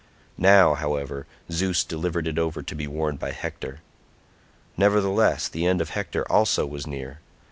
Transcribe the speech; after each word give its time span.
Now, 0.39 0.73
however, 0.73 1.27
Zeus 1.51 1.83
delivered 1.83 2.25
it 2.27 2.39
over 2.39 2.63
to 2.63 2.73
be 2.75 2.87
worn 2.87 3.17
by 3.17 3.33
Hector. 3.33 3.81
Nevertheless 4.75 5.47
the 5.47 5.67
end 5.67 5.79
of 5.79 5.91
Hector 5.91 6.25
also 6.27 6.65
was 6.65 6.87
near. 6.87 7.19